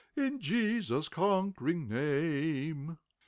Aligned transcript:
In 0.15 0.39
Je 0.41 0.81
sus' 0.81 1.09
conquering 1.09 1.87
name. 1.87 2.97